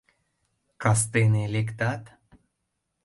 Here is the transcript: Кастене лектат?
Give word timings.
Кастене 0.81 1.43
лектат? 1.53 2.03